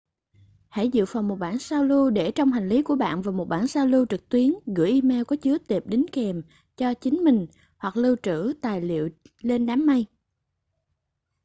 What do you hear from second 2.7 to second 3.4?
của bạn và